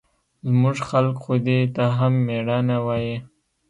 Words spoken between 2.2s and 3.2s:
مېړانه وايي.